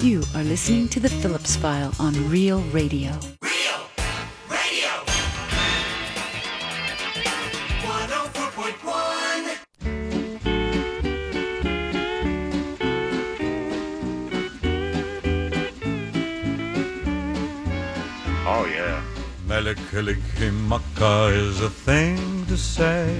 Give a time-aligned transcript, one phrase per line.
[0.00, 3.10] You are listening to The Phillips File on Real Radio.
[3.42, 3.80] Real
[4.48, 4.88] Radio
[7.84, 10.60] 104.1
[18.46, 19.02] Oh yeah.
[19.46, 23.14] Mele Kalikimaka is a thing to say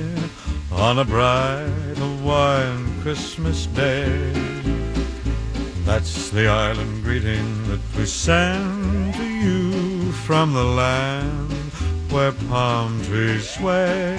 [0.72, 4.49] on a bright Hawaiian Christmas day.
[5.92, 11.50] That's the island greeting that we send to you from the land
[12.12, 14.14] where palm trees sway.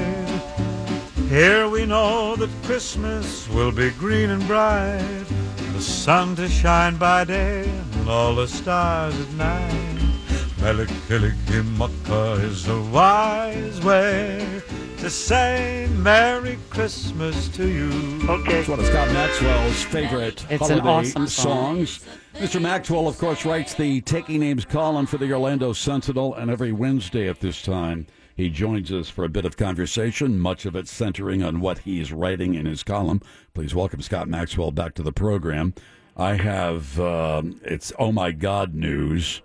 [1.30, 5.26] Here we know that Christmas will be green and bright,
[5.72, 7.64] the sun to shine by day
[7.94, 10.12] and all the stars at night.
[10.60, 14.61] Mele Kalikimaka is the wise way
[15.02, 17.90] to say Merry Christmas to you.
[18.30, 18.60] Okay.
[18.60, 21.86] It's one of Scott Maxwell's favorite It's an holiday awesome song.
[21.88, 22.06] songs.
[22.36, 22.62] Mr.
[22.62, 27.28] Maxwell, of course, writes the Taking Names column for the Orlando Sentinel, and every Wednesday
[27.28, 31.42] at this time, he joins us for a bit of conversation, much of it centering
[31.42, 33.22] on what he's writing in his column.
[33.56, 35.74] Please welcome Scott Maxwell back to the program.
[36.16, 39.42] I have, um, it's oh my God news.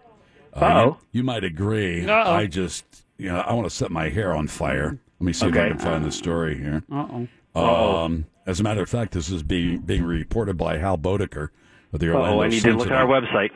[0.52, 0.84] Uh, Uh-oh.
[1.12, 2.06] you, you might agree.
[2.06, 2.30] Uh-oh.
[2.30, 2.84] I just,
[3.16, 4.98] you know, I want to set my hair on fire.
[5.18, 6.82] Let me see if I can find the story here.
[6.92, 8.04] Uh oh.
[8.04, 11.50] Um, as a matter of fact, this is being being reported by Hal Boedeker
[11.92, 13.50] of the Orlando Oh, I need to look at our website.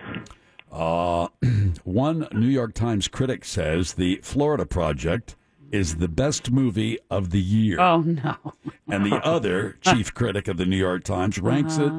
[0.72, 1.28] Uh,
[1.84, 5.36] one New York Times critic says the Florida Project
[5.70, 8.36] is the best movie of the year, Oh no.
[8.88, 11.92] and the other chief critic of the New York Times ranks it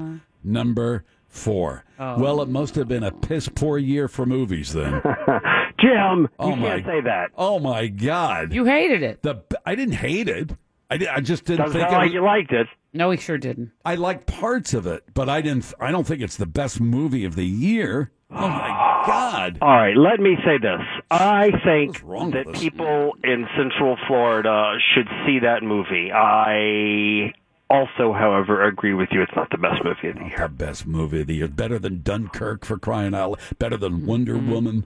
[0.43, 1.85] number four.
[1.99, 5.01] Well, it must have been a piss poor year for movies then.
[5.81, 7.31] Jim, Oh, you my- can't say that.
[7.37, 8.53] oh my God!
[8.53, 9.21] You hated it.
[9.23, 10.51] the I didn't hate it.
[10.89, 12.67] I, did, I just didn't Doesn't think sound it like was- you liked it.
[12.93, 13.71] No, he sure didn't.
[13.85, 15.73] I like parts of it, but I didn't.
[15.79, 18.11] I don't think it's the best movie of the year.
[18.29, 19.57] Oh my god!
[19.61, 20.81] All right, let me say this.
[21.09, 26.11] I think that with people in Central Florida should see that movie.
[26.11, 27.33] I
[27.69, 29.21] also, however, agree with you.
[29.21, 30.47] It's not the best movie of the The year.
[30.49, 33.39] best movie of the year, better than Dunkirk for crying out, loud.
[33.59, 34.51] better than Wonder Mm-hmm.
[34.51, 34.85] Woman.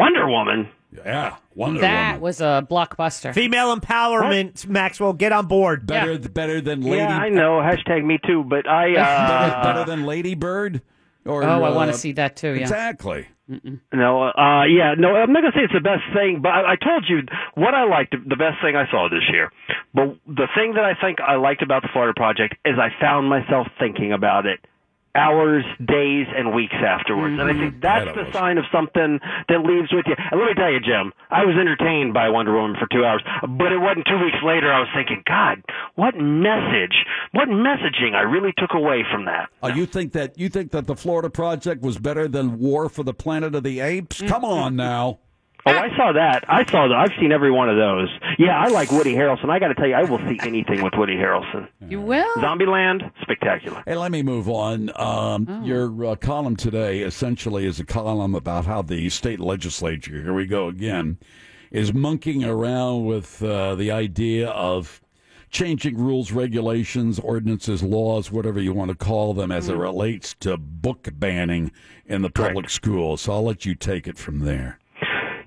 [0.00, 0.68] Wonder Woman.
[0.96, 1.80] Yeah, Wonder Woman.
[1.82, 2.20] That Woman.
[2.22, 3.34] was a blockbuster.
[3.34, 5.12] Female empowerment, Maxwell.
[5.12, 5.86] Get on board.
[5.86, 6.96] better, better than Lady.
[6.96, 7.60] Yeah, I know.
[7.60, 8.42] Hashtag me too.
[8.42, 8.94] But I.
[8.94, 10.82] better, Uh, better than Lady Bird.
[11.26, 12.54] Or oh, I want uh, to see that too.
[12.54, 12.62] Yeah.
[12.62, 13.28] Exactly.
[13.92, 16.76] No, uh, yeah, no, I'm not gonna say it's the best thing, but I, I
[16.76, 17.22] told you
[17.54, 19.50] what I liked, the best thing I saw this year.
[19.92, 23.28] But the thing that I think I liked about the Florida Project is I found
[23.28, 24.60] myself thinking about it
[25.14, 29.60] hours, days, and weeks afterwards, and I think that's That the sign of something that
[29.64, 30.14] leaves with you.
[30.16, 33.22] And let me tell you, Jim, I was entertained by Wonder Woman for two hours,
[33.42, 35.62] but it wasn't two weeks later I was thinking, God,
[35.96, 39.50] what message, what messaging I really took away from that.
[39.62, 43.02] Uh, you think that you think that the Florida Project was better than War for
[43.02, 44.22] the Planet of the Apes?
[44.22, 45.18] Come on now.
[45.66, 46.44] Oh, I saw that.
[46.48, 46.96] I saw that.
[46.96, 48.08] I've seen every one of those.
[48.38, 49.50] Yeah, I like Woody Harrelson.
[49.50, 51.68] I got to tell you, I will see anything with Woody Harrelson.
[51.88, 52.28] You will.
[52.36, 53.82] Zombieland, spectacular.
[53.86, 54.90] Hey, let me move on.
[54.96, 55.64] Um, Oh.
[55.64, 60.46] Your uh, column today essentially is a column about how the state legislature, here we
[60.46, 61.18] go again,
[61.70, 65.00] is monkeying around with uh, the idea of
[65.50, 69.80] changing rules, regulations, ordinances, laws, whatever you want to call them, as it Mm-hmm.
[69.82, 71.70] relates to book banning
[72.06, 73.20] in the public schools.
[73.22, 74.78] So I'll let you take it from there.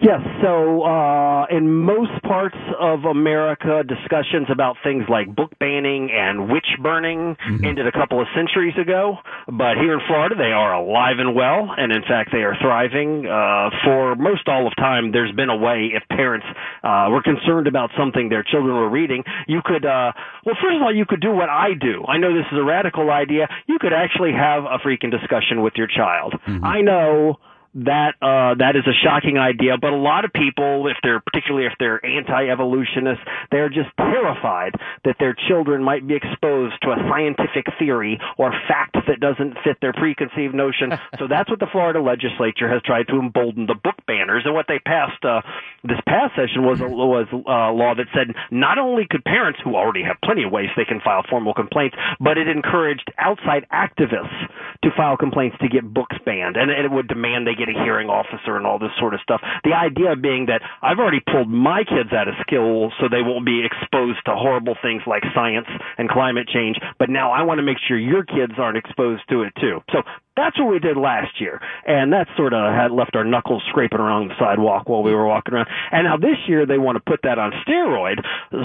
[0.04, 6.52] Yes, so uh, in most parts of America, discussions about things like book banning and
[6.52, 9.16] witch burning ended a couple of centuries ago.
[9.48, 13.26] But here in Florida, they are alive and well, and in fact, they are thriving.
[13.26, 16.48] Uh, for most all of time, there's been a way if parents
[16.84, 20.12] uh, were concerned about something their children were reading, you could, uh,
[20.46, 22.04] well, first of all, you could do what I do.
[22.04, 23.48] I know this is a radical idea.
[23.68, 26.36] You could actually have a freaking discussion with your child.
[26.62, 27.40] I know
[27.76, 31.66] that uh that is a shocking idea but a lot of people if they're particularly
[31.66, 34.74] if they're anti-evolutionists they're just terrified
[35.06, 39.78] that their children might be exposed to a scientific theory or fact that doesn't fit
[39.82, 40.92] their preconceived notion.
[41.20, 44.44] So that's what the Florida legislature has tried to embolden the book banners.
[44.46, 45.42] And what they passed uh
[45.84, 49.76] this past session was a was a law that said not only could parents who
[49.76, 54.50] already have plenty of ways they can file formal complaints but it encouraged outside activists
[54.84, 56.58] to file complaints to get books banned.
[56.58, 59.42] And it would demand they get a hearing officer and all this sort of stuff.
[59.64, 63.46] The idea being that I've already pulled my kids out of school so they won't
[63.46, 65.68] be exposed to horrible things like science
[65.98, 69.44] and climate change, but now I want to make sure your kids aren't exposed to
[69.44, 69.82] it too.
[69.92, 70.04] So
[70.36, 74.00] that's what we did last year, and that sort of had left our knuckles scraping
[74.00, 75.68] around the sidewalk while we were walking around.
[75.92, 78.18] And now this year they want to put that on steroid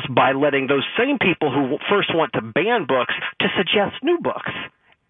[0.09, 4.51] by letting those same people who first want to ban books to suggest new books.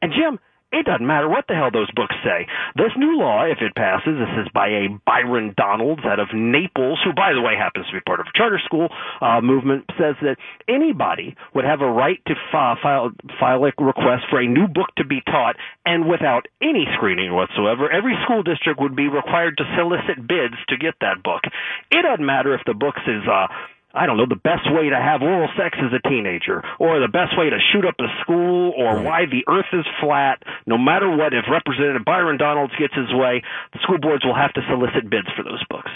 [0.02, 0.38] And Jim,
[0.70, 2.46] It doesn't matter what the hell those books say.
[2.76, 7.00] This new law, if it passes, this is by a Byron Donalds out of Naples,
[7.02, 8.88] who, by the way, happens to be part of a charter school
[9.22, 10.36] uh, movement, says that
[10.68, 14.92] anybody would have a right to fi- file file a request for a new book
[14.98, 15.56] to be taught,
[15.86, 20.76] and without any screening whatsoever, every school district would be required to solicit bids to
[20.76, 21.48] get that book.
[21.90, 23.48] It doesn't matter if the book is uh,
[23.98, 27.08] I don't know, the best way to have oral sex as a teenager, or the
[27.08, 29.04] best way to shoot up a school, or Right.
[29.04, 30.42] why the earth is flat.
[30.66, 33.42] No matter what, if Representative Byron Donalds gets his way,
[33.72, 35.90] the school boards will have to solicit bids for those books.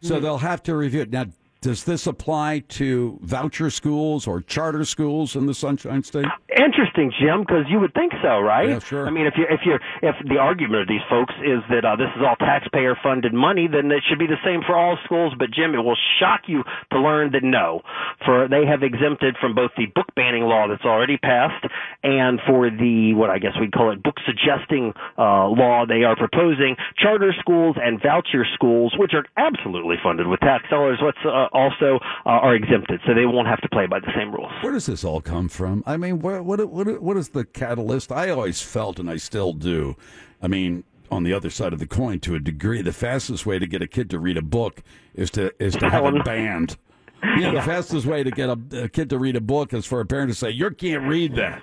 [0.00, 1.10] So they'll have to review it.
[1.10, 1.24] Now,
[1.60, 6.26] does this apply to voucher schools or charter schools in the Sunshine State?
[6.48, 8.68] Interesting, Jim, because you would think so, right?
[8.68, 9.06] Yeah, sure.
[9.06, 11.96] I mean, if you if you if the argument of these folks is that uh,
[11.96, 15.34] this is all taxpayer funded money, then it should be the same for all schools.
[15.38, 16.62] But Jim, it will shock you
[16.92, 17.82] to learn that no,
[18.24, 21.66] for they have exempted from both the book banning law that's already passed
[22.02, 26.16] and for the what I guess we'd call it book suggesting uh, law they are
[26.16, 31.48] proposing charter schools and voucher schools, which are absolutely funded with tax dollars, what's uh,
[31.52, 34.52] also uh, are exempted, so they won't have to play by the same rules.
[34.62, 35.82] Where does this all come from?
[35.86, 38.12] I mean, what what what what is the catalyst?
[38.12, 39.96] I always felt, and I still do.
[40.40, 43.58] I mean, on the other side of the coin, to a degree, the fastest way
[43.58, 44.82] to get a kid to read a book
[45.14, 46.76] is to is to have it banned.
[47.22, 49.84] You know, the fastest way to get a, a kid to read a book is
[49.84, 51.62] for a parent to say, "You can't read that."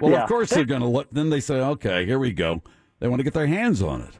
[0.00, 0.22] Well, Yeah.
[0.22, 1.08] of course they're going to look.
[1.10, 2.62] Then they say, "Okay, here we go."
[3.00, 4.18] They want to get their hands on it.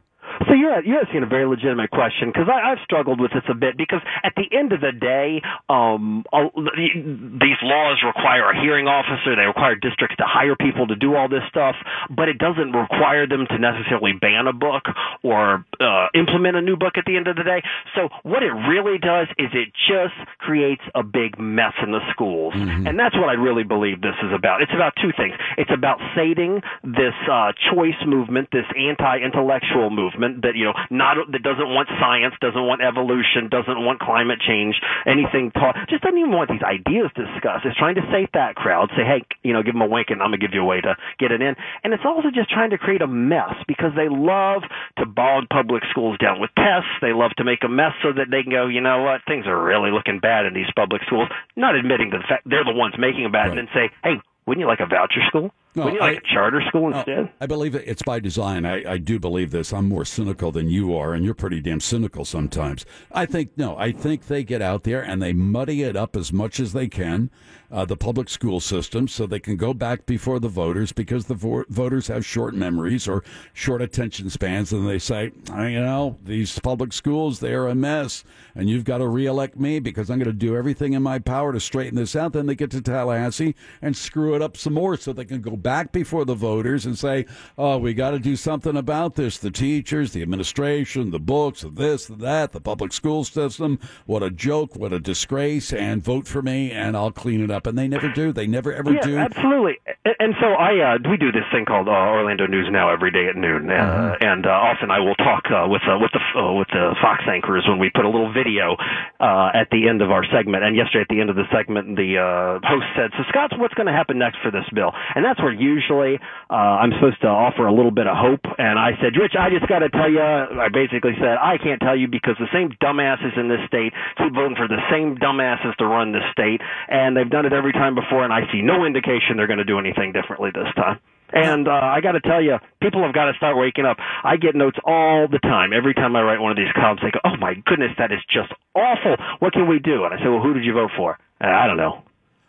[0.56, 4.00] So you're asking a very legitimate question because I've struggled with this a bit because
[4.24, 9.36] at the end of the day, um, these laws require a hearing officer.
[9.36, 11.76] They require districts to hire people to do all this stuff,
[12.08, 14.88] but it doesn't require them to necessarily ban a book
[15.20, 17.60] or uh, implement a new book at the end of the day.
[17.92, 22.56] So what it really does is it just creates a big mess in the schools,
[22.56, 24.62] and that's what I really believe this is about.
[24.62, 25.36] It's about two things.
[25.60, 31.42] It's about sating this uh, choice movement, this anti-intellectual movement that you know not that
[31.42, 36.30] doesn't want science, doesn't want evolution, doesn't want climate change, anything taught, just doesn't even
[36.30, 37.66] want these ideas discussed.
[37.66, 40.22] It's trying to sate that crowd, say, hey, you know, give them a wink, and
[40.22, 41.56] I'm gonna give you a way to get it in.
[41.82, 44.62] And it's also just trying to create a mess because they love
[44.98, 46.90] to bog public schools down with tests.
[47.02, 49.46] They love to make a mess so that they can go, you know what, things
[49.46, 51.28] are really looking bad in these public schools.
[51.56, 53.58] Not admitting to the fact they're the ones making them bad, Right.
[53.58, 54.20] and then say, hey.
[54.46, 55.50] Wouldn't you like a voucher school?
[55.76, 57.30] No, Wouldn't you like I- a charter school No, instead?
[57.40, 57.74] I believe.
[57.74, 58.64] It's by design.
[58.64, 59.72] I, I do believe this.
[59.74, 62.86] I'm more cynical than you are, and you're pretty damn cynical sometimes.
[63.12, 63.76] I think no.
[63.76, 66.88] I think they get out there and they muddy it up as much as they
[66.88, 67.30] can,
[67.70, 71.34] uh, the public school system, so they can go back before the voters because the
[71.34, 76.16] vo- voters have short memories or short attention spans, and they say, "Ah, you know,
[76.24, 78.24] these public schools they are a mess,
[78.54, 81.52] and you've got to reelect me because I'm going to do everything in my power
[81.52, 82.32] to straighten this out.
[82.32, 85.56] Then they get to Tallahassee and screw it up some more so they can go
[85.66, 87.26] back before the voters and say,
[87.58, 89.36] oh, we got to do something about this.
[89.36, 93.80] The teachers, the administration, the books, this, that, the public school system.
[94.06, 94.76] What a joke.
[94.76, 95.72] What a disgrace.
[95.72, 97.66] And vote for me and I'll clean it up.
[97.66, 98.30] And they never do.
[98.32, 99.16] They never ever yeah, do.
[99.18, 99.78] absolutely.
[100.20, 103.26] And- so I uh, we do this thing called uh, Orlando News Now every day
[103.26, 104.22] at noon, uh, Mm-hmm.
[104.24, 107.24] and uh, often I will talk uh, with uh, with the uh, with the Fox
[107.26, 108.76] anchors when we put a little video
[109.18, 110.62] uh, at the end of our segment.
[110.62, 113.72] And yesterday at the end of the segment, the uh, host said, "So Scott, what's
[113.74, 116.18] going to happen next for this bill?" And that's where usually
[116.50, 118.44] uh, I'm supposed to offer a little bit of hope.
[118.58, 121.80] And I said, "Rich, I just got to tell you," I basically said, "I can't
[121.80, 125.74] tell you because the same dumbasses in this state keep voting for the same dumbasses
[125.76, 128.84] to run this state, and they've done it every time before, and I see no
[128.84, 131.00] indication they're going to do anything differently this time."
[131.32, 133.96] And uh, I got to tell you, people have got to start waking up.
[134.22, 135.72] I get notes all the time.
[135.72, 138.20] Every time I write one of these columns, they go, "Oh my goodness, that is
[138.30, 139.16] just awful.
[139.40, 141.66] What can we do?" And I say, "Well, who did you vote for?" Uh, I
[141.66, 142.02] don't know.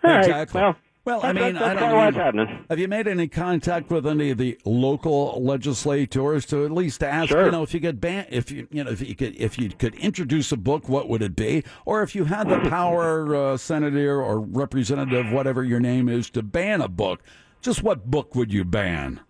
[0.04, 0.62] All right, Exactly.
[0.62, 0.76] well,
[1.08, 2.24] Well, I mean, that's, I that's don't kinda what's know.
[2.24, 2.66] happening.
[2.70, 7.30] Have you made any contact with any of the local legislators to at least ask,
[7.30, 7.46] Sure.
[7.46, 9.70] you know, if you could ban, if you, you know, if you could, if you
[9.70, 11.64] could introduce a book, what would it be?
[11.86, 16.44] Or if you had the power, uh, senator or representative, whatever your name is, to
[16.44, 17.24] ban a book,
[17.62, 19.22] just what book would you ban?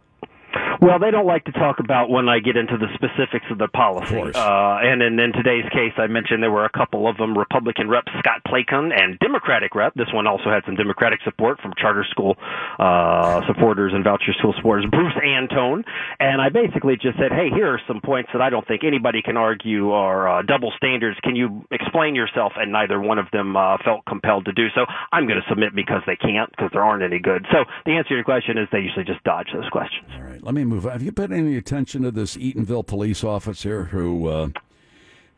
[0.81, 3.67] Well, they don't like to talk about when I get into the specifics of the
[3.67, 4.19] policy.
[4.19, 4.35] Of.
[4.35, 7.89] Uh, and in, in today's case, I mentioned there were a couple of them Republican
[7.89, 9.95] Rep Scott Plakon and Democratic Rep.
[9.95, 12.37] This one also had some Democratic support from charter school
[12.79, 15.83] uh, supporters and voucher school supporters, Bruce Antone.
[16.19, 19.21] And I basically just said, hey, here are some points that I don't think anybody
[19.21, 21.17] can argue are uh, double standards.
[21.23, 22.53] Can you explain yourself?
[22.55, 24.85] And neither one of them uh, felt compelled to do so.
[25.11, 27.45] I'm going to submit because they can't, because there aren't any good.
[27.51, 30.05] So the answer to your question is they usually just dodge those questions.
[30.15, 30.85] All right, let me move.
[30.85, 30.91] on.
[30.93, 34.49] Have you paid any attention to this Eatonville police officer who uh,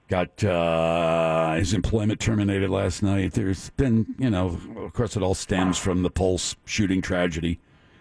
[0.07, 3.33] got uh, his employment terminated last night?
[3.33, 7.59] There's been, you know, of course, it all stems from the Pulse shooting tragedy,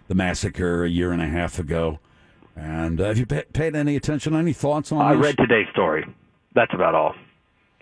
[0.08, 1.98] the massacre a year and a half ago.
[2.56, 4.34] And uh, have you pa- paid any attention?
[4.34, 5.26] Any thoughts on this I this?
[5.26, 6.04] read today's story.
[6.54, 7.14] That's about all.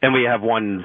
[0.02, 0.84] And we have one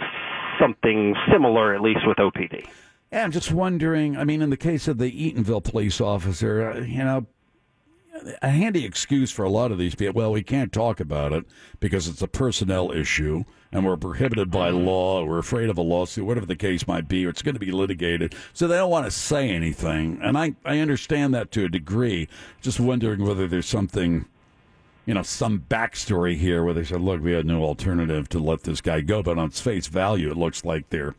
[0.59, 2.65] something similar, at least with OPD.
[3.11, 4.15] Yeah, I'm just wondering.
[4.15, 7.25] I mean, in the case of the Eatonville police officer, uh, you know,
[8.41, 10.13] a handy excuse for a lot of these people.
[10.13, 11.45] Well, we can't talk about it
[11.79, 14.85] because it's a personnel issue, and we're prohibited by mm-hmm.
[14.85, 15.23] law.
[15.23, 17.25] We're afraid of a lawsuit, whatever the case might be.
[17.25, 20.19] Or it's going to be litigated, so they don't want to say anything.
[20.21, 22.27] And I, I understand that to a degree.
[22.61, 24.25] Just wondering whether there's something.
[25.07, 28.61] You know, some backstory here where they said, look, we had no alternative to let
[28.63, 29.23] this guy go.
[29.23, 31.15] But on its face value, it looks like they're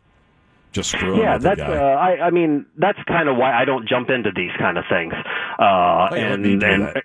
[0.73, 1.61] just Yeah, that's.
[1.61, 4.85] Uh, I, I mean, that's kind of why I don't jump into these kind of
[4.91, 5.13] things.
[5.59, 6.97] Uh, Oh, yeah, and and that.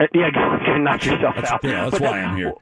[0.00, 1.64] uh, yeah, go, knock yourself That's- out.
[1.64, 2.52] yeah, that's But why I'm here.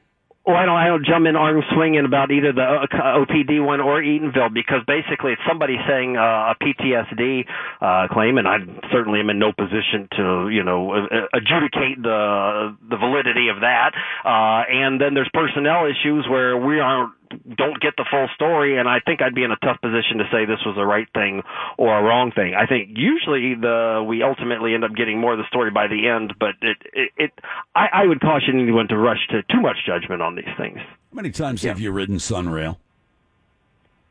[0.45, 0.75] Well, I don't.
[0.75, 4.81] I don't jump in arm swinging about either the uh, OPD one or Eatonville because
[4.85, 7.45] basically it's somebody saying uh, a PTSD
[7.79, 8.57] uh, claim, and I
[8.91, 13.91] certainly am in no position to you know adjudicate the the validity of that.
[14.25, 17.13] Uh, and then there's personnel issues where we aren't
[17.57, 20.25] don't get the full story, and I think I'd be in a tough position to
[20.31, 21.41] say this was the right thing
[21.77, 22.53] or a wrong thing.
[22.55, 26.07] I think usually the we ultimately end up getting more of the story by the
[26.07, 27.31] end, but it it, it
[27.75, 30.77] I, I would caution anyone to rush to too much judgment on these things.
[30.77, 32.77] How many times have you ridden SunRail?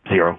[0.08, 0.38] Zero.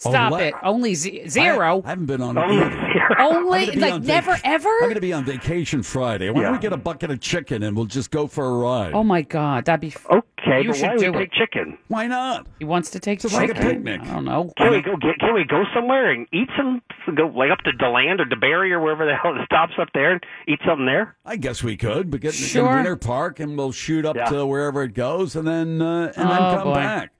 [0.00, 0.54] Stop it.
[0.62, 1.82] Only ze- zero.
[1.82, 4.40] I, I haven't been on it Only I'm Only gonna be like on never vac-
[4.44, 4.68] ever.
[4.68, 6.30] I'm going to be on vacation Friday.
[6.30, 8.94] Why don't we get a bucket of chicken and we'll just go for a ride?
[8.94, 9.88] oh my god, that'd be.
[9.88, 10.06] F-
[10.42, 11.20] Okay, You but should why do do we it.
[11.20, 11.76] take chicken?
[11.88, 12.46] Why not?
[12.58, 14.00] he wants to take It's like a picnic.
[14.00, 14.50] I don't know.
[14.56, 15.18] Can we go get?
[15.18, 16.80] Can we go somewhere and eat some?
[17.14, 20.12] Go like up to DeLand or DeBary or wherever the hell it stops up there
[20.12, 21.14] and eat something there.
[21.26, 24.30] I guess we could, but get in Winter Park and we'll shoot up Yeah.
[24.30, 26.74] to wherever it goes and then uh, and Oh, then come boy.
[26.74, 27.10] back.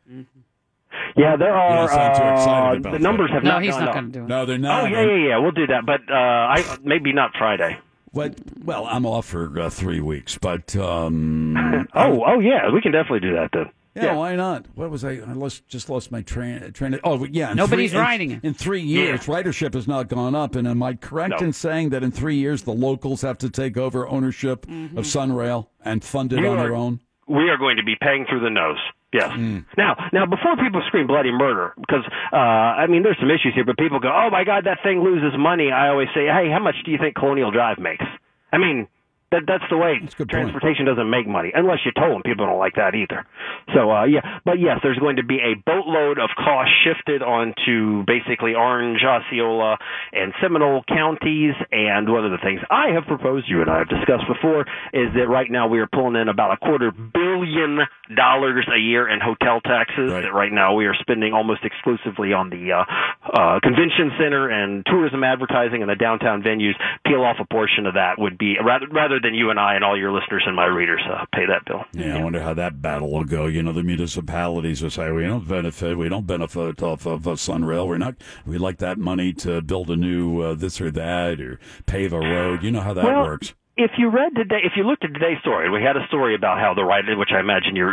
[1.16, 1.86] Yeah, there are.
[1.86, 3.00] don't sound too excited uh, about the that.
[3.00, 3.94] numbers have No, not he's gone not up.
[3.94, 4.28] going to do it.
[4.28, 4.82] No, they're not.
[4.84, 5.38] Oh yeah, yeah, yeah.
[5.38, 7.78] We'll do that, but uh, I maybe not Friday.
[8.12, 8.34] What?
[8.64, 13.20] Well, I'm off for uh, three weeks, but um, Oh, oh yeah, we can definitely
[13.20, 13.66] do that then.
[13.94, 14.66] yeah, why not?
[14.74, 15.12] What was I?
[15.12, 16.72] I lost, just lost my train.
[16.72, 17.50] train oh, yeah.
[17.52, 18.44] in Nobody's three, in- riding it.
[18.44, 20.54] In, three years, ridership has not gone up.
[20.56, 21.46] And am I correct No.
[21.46, 24.98] in saying that in three years the locals have to take over ownership Mm-hmm.
[24.98, 27.00] of SunRail and fund it We on are- their own?
[27.28, 28.78] we are going to be paying through the nose.
[29.12, 29.30] Yes.
[29.76, 33.64] Now, now, before people scream bloody murder, because uh, I mean, there's some issues here,
[33.64, 36.60] but people go, "Oh my God, that thing loses money." I always say, "Hey, how
[36.60, 38.04] much do you think Colonial Drive makes?"
[38.52, 38.86] I mean,
[39.30, 40.30] that that's the way a good point.
[40.30, 42.22] transportation doesn't make money unless you tow them.
[42.22, 43.26] People don't like that either.
[43.74, 48.02] So uh, yeah, but yes, there's going to be a boatload of cost shifted onto
[48.06, 49.78] basically Orange, Osceola,
[50.12, 51.54] and Seminole counties.
[51.70, 55.14] And one of the things I have proposed, you and I have discussed before, is
[55.14, 59.20] that right now we are pulling in about a quarter billion dollars a year in
[59.20, 60.10] hotel taxes.
[60.10, 60.22] Right.
[60.22, 62.84] That right now we are spending almost exclusively on the uh,
[63.30, 66.74] uh, convention center and tourism advertising and the downtown venues.
[67.06, 69.84] Peel off a portion of that would be rather rather than you and I and
[69.84, 71.84] all your listeners and my readers uh, pay that bill.
[71.92, 73.46] Yeah, I wonder how that battle will go.
[73.46, 77.32] You know, the municipalities will say we don't benefit, we don't benefit off of uh,
[77.32, 77.86] SunRail.
[77.86, 78.16] We're not.
[78.46, 82.18] We like that money to build a new uh, this or that or pave a
[82.18, 82.62] road.
[82.62, 83.54] You know how that well, works.
[83.76, 86.58] If you read today, if you looked at today's story, we had a story about
[86.58, 87.88] how the rider, which I imagine you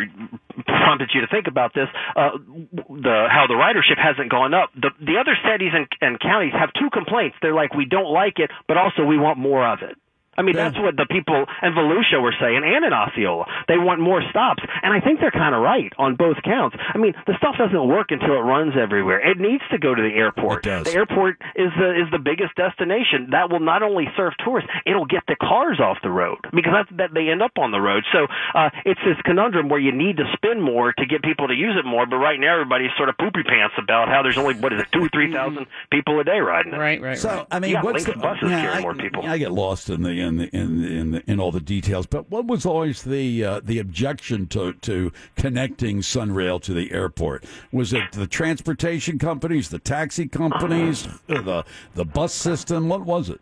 [0.65, 4.71] prompted you to think about this, uh, the how the ridership hasn't gone up.
[4.75, 7.37] The the other cities and, and counties have two complaints.
[7.41, 9.95] They're like, we don't like it, but also we want more of it.
[10.37, 10.69] I mean, Yeah.
[10.69, 13.45] that's what the people in Volusia were saying, and in Osceola.
[13.67, 16.75] They want more stops, and I think they're kind of right on both counts.
[16.93, 19.19] I mean, the stuff doesn't work until it runs everywhere.
[19.19, 20.65] It needs to go to the airport.
[20.65, 20.83] It does.
[20.85, 23.29] The airport is the is the biggest destination.
[23.31, 26.89] That will not only serve tourists, it'll get the cars off the road because that's
[26.97, 28.03] that they end up on the road.
[28.11, 31.53] So uh, it's this conundrum where you need to spend more to get people to
[31.55, 32.05] use it more.
[32.05, 34.87] But right now, everybody's sort of poopy pants about how there's only what is it,
[34.91, 36.77] two or three thousand people a day riding it.
[36.77, 37.47] Right, right, So right.
[37.51, 39.25] I mean, Yeah, what's the, Lynx buses carry I, more people.
[39.25, 42.05] I get lost in the in in in, in all the details.
[42.05, 47.45] But what was always the uh, the objection to to connecting SunRail to the airport?
[47.71, 51.63] Was it the transportation companies, the taxi companies, the
[51.95, 52.89] the bus system?
[52.89, 53.41] What was it?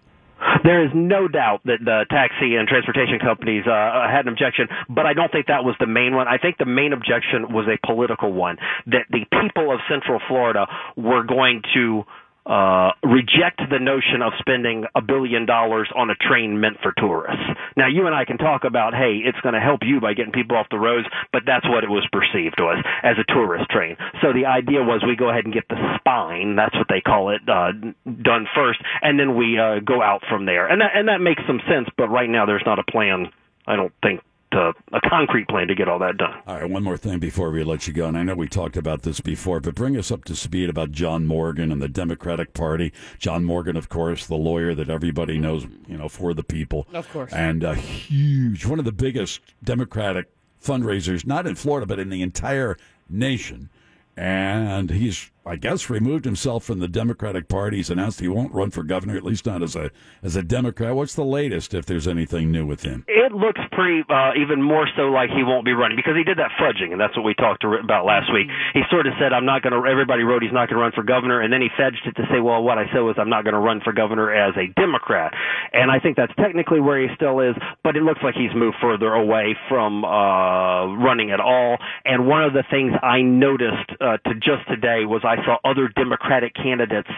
[0.64, 5.06] There is no doubt that the taxi and transportation companies uh, had an objection, but
[5.06, 6.28] I don't think that was the main one.
[6.28, 10.68] I think the main objection was a political one that the people of Central Florida
[10.98, 12.04] were going to
[12.46, 17.42] uh, reject the notion of spending a billion dollars on a train meant for tourists.
[17.76, 20.32] Now, you and I can talk about, hey, it's going to help you by getting
[20.32, 23.98] people off the roads, but that's what it was perceived was as a tourist train.
[24.22, 27.30] So the idea was we go ahead and get the spine, that's what they call
[27.34, 27.74] it, uh,
[28.06, 30.68] done first, and then we uh, go out from there.
[30.68, 33.32] And that and that makes some sense, but right now there's not a plan.
[33.68, 34.22] I don't think
[34.56, 36.42] a, a concrete plan to get all that done.
[36.48, 38.78] All right, one more thing before we let you go, and I know we talked
[38.78, 42.54] about this before, but bring us up to speed about John Morgan and the Democratic
[42.54, 42.92] Party.
[43.20, 46.88] John Morgan, of course, the lawyer that everybody knows, you know, for the people.
[46.94, 47.32] Of course.
[47.34, 50.28] And a huge, one of the biggest Democratic
[50.64, 52.78] fundraisers, not in Florida, but in the entire
[53.10, 53.70] nation.
[54.18, 57.78] And he's, I guess, removed himself from the Democratic Party.
[57.78, 59.92] He's announced he won't run for governor, at least not as a
[60.24, 60.96] as a Democrat.
[60.96, 63.06] What's the latest, if there's anything new with him?
[63.08, 66.40] It looks pretty, uh, even more so like he won't be running because he did
[66.40, 68.48] that fudging, and that's what we talked to, about last week.
[68.74, 70.92] He sort of said, "I'm not going to." Everybody wrote he's not going to run
[70.94, 73.30] for governor, and then he fudged it to say, "Well, what I said was I'm
[73.30, 75.34] not going to run for governor as a Democrat,"
[75.74, 78.78] and I think that's technically where he still is, but it looks like he's moved
[78.82, 81.78] further away from uh, running at all.
[82.04, 85.88] And one of the things I noticed uh, to just today was I saw other
[85.88, 87.10] Democratic candidates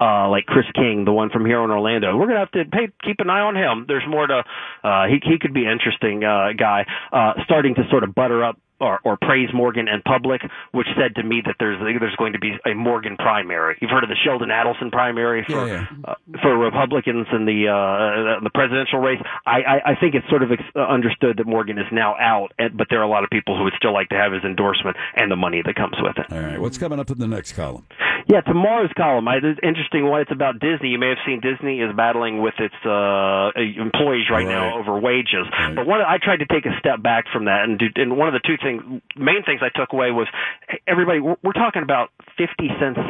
[0.00, 2.16] uh, like Chris King, the one from here in Orlando.
[2.16, 3.84] We're gonna have to pay, keep an eye on him.
[3.86, 4.44] There's more to.
[4.82, 6.86] Uh, he he could be an interesting uh, guy.
[7.12, 8.58] Uh, starting to sort of butter up.
[8.80, 10.40] Or, or praise Morgan in public,
[10.72, 13.76] which said to me that there's there's going to be a Morgan primary.
[13.80, 18.40] You've heard of the Sheldon Adelson primary for Yeah, Uh, for Republicans in the uh,
[18.42, 19.20] the presidential race.
[19.44, 22.52] I, I, I think it's sort of ex- uh, understood that Morgan is now out,
[22.58, 24.44] and, but there are a lot of people who would still like to have his
[24.44, 26.32] endorsement and the money that comes with it.
[26.32, 27.84] All right, what's coming up in the next column?
[28.26, 29.28] Yeah, tomorrow's column.
[29.28, 30.22] I, it's interesting one.
[30.22, 30.88] It's about Disney.
[30.88, 35.46] You may have seen Disney is battling with its uh, employees right, now over wages.
[35.50, 35.74] Right.
[35.74, 38.28] But one, I tried to take a step back from that, and, do, and one
[38.28, 40.28] of the two things, main things I took away was
[40.68, 41.20] hey, everybody.
[41.20, 43.00] We're, we're talking about fifty cents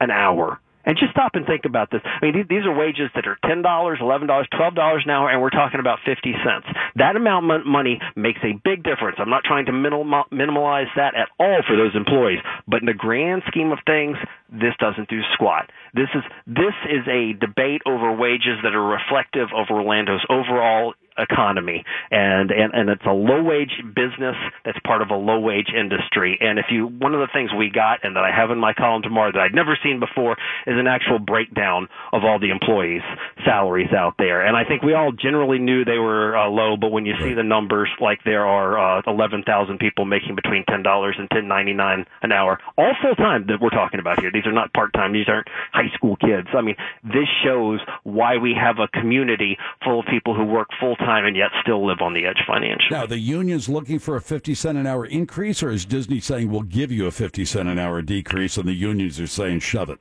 [0.00, 0.60] an hour.
[0.88, 2.00] And just stop and think about this.
[2.02, 5.28] I mean, these, are wages that are ten dollars, eleven dollars, twelve dollars an hour,
[5.28, 6.64] and we're talking about fifty cents.
[6.96, 9.20] That amount of money makes a big difference.
[9.20, 13.42] I'm not trying to minimalize that at all for those employees, but in the grand
[13.48, 14.16] scheme of things,
[14.48, 15.68] this doesn't do squat.
[15.92, 21.84] This is this is a debate over wages that are reflective of Orlando's overall economy.
[22.10, 26.38] And and and it's a low wage business that's part of a low wage industry.
[26.40, 28.72] And if you one of the things we got and that I have in my
[28.72, 30.32] column tomorrow that I'd never seen before
[30.66, 33.02] is an actual breakdown of all the employees
[33.44, 34.46] salaries out there.
[34.46, 37.34] And I think we all generally knew they were uh, low but when you see
[37.34, 42.58] the numbers like there are uh, 11,000 people making between $10 and 10.99 an hour
[42.76, 44.30] all full time that we're talking about here.
[44.32, 46.48] These are not part time these aren't high school kids.
[46.54, 50.96] I mean this shows why we have a community full of people who work full
[50.96, 54.20] time and yet still live on the edge financially Now, the union's looking for a
[54.20, 57.68] 50 cent an hour increase, or is Disney saying we'll give you a 50 cent
[57.68, 59.98] an hour decrease, and the unions are saying shove it?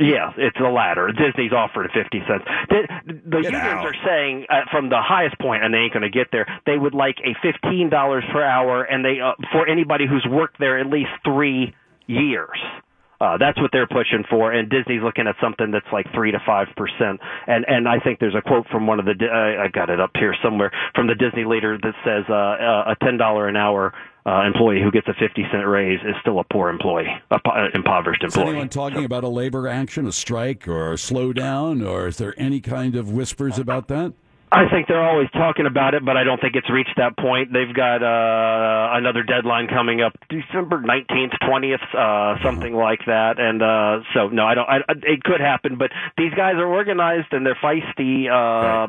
[0.00, 1.10] Yeah, it's the latter.
[1.10, 2.44] Disney's offered a 50 cents.
[2.70, 3.84] The, the unions out.
[3.84, 6.46] are saying uh, from the highest point, and they ain't going to get there.
[6.66, 10.78] They would like a $15 per hour, and they uh, for anybody who's worked there
[10.78, 11.74] at least three
[12.06, 12.58] years.
[13.20, 16.38] Uh, that's what they're pushing for, and Disney's looking at something that's like three to
[16.46, 17.20] five percent.
[17.48, 19.98] And and I think there's a quote from one of the uh, I got it
[19.98, 23.56] up here somewhere from the Disney leader that says uh, uh, a ten dollar an
[23.56, 23.92] hour
[24.24, 27.50] uh, employee who gets a fifty cent raise is still a poor employee, a po-
[27.50, 28.50] uh, impoverished Is employee.
[28.50, 32.60] anyone talking about a labor action, a strike, or a slowdown, or is there any
[32.60, 34.12] kind of whispers about that?
[34.50, 37.52] I think they're always talking about it, but I don't think it's reached that point.
[37.52, 43.38] They've got uh, another deadline coming up, December nineteenth, twentieth, uh, something like that.
[43.38, 44.68] And uh, so, no, I don't.
[44.68, 48.28] I, it could happen, but these guys are organized and they're feisty.
[48.30, 48.88] Uh,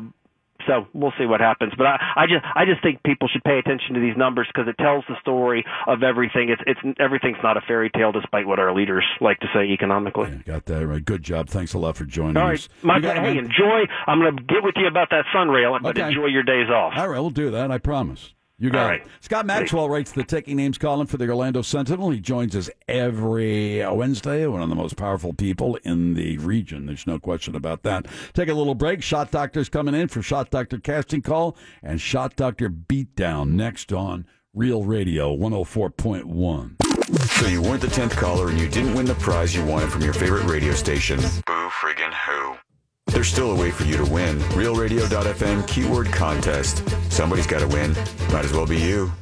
[0.66, 3.58] So we'll see what happens, but I, I just I just think people should pay
[3.58, 6.48] attention to these numbers because it tells the story of everything.
[6.50, 10.30] It's it's everything's not a fairy tale, despite what our leaders like to say economically.
[10.46, 11.04] Got that right.
[11.04, 11.48] Good job.
[11.48, 12.68] Thanks a lot for joining All right, us.
[12.82, 13.80] my hey, enjoy.
[14.06, 16.08] I'm going to get with you about that SunRail, but Okay.
[16.08, 16.92] enjoy your days off.
[16.96, 17.70] All right, we'll do that.
[17.70, 18.34] I promise.
[18.60, 19.06] You got All it.
[19.20, 22.10] Scott Maxwell writes the Taking Names column for the Orlando Sentinel.
[22.10, 26.84] He joins us every Wednesday, one of the most powerful people in the region.
[26.84, 28.04] There's no question about that.
[28.34, 29.02] Take a little break.
[29.02, 34.26] Shot Doctor's coming in for Shot Doctor Casting Call and Shot Doctor Beatdown next on
[34.52, 36.76] Real Radio 104.1.
[37.30, 40.02] So you weren't the 10th caller and you didn't win the prize you wanted from
[40.02, 41.18] your favorite radio station.
[41.18, 42.59] Boo friggin' who.
[43.10, 44.38] There's still a way for you to win.
[44.54, 46.88] RealRadio.fm keyword contest.
[47.10, 47.92] Somebody's got to win.
[48.32, 49.12] Might as well be you.